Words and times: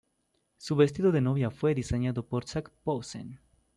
Su 0.57 0.75
vestido 0.75 1.11
de 1.11 1.21
novia 1.21 1.51
fue 1.51 1.75
diseñado 1.75 2.25
por 2.25 2.45
Zac 2.45 2.71
Posen. 2.83 3.39